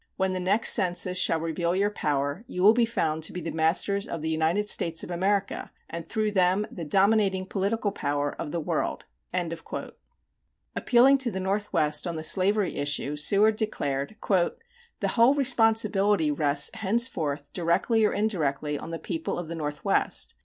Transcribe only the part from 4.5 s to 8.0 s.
States of America, and through them the dominating political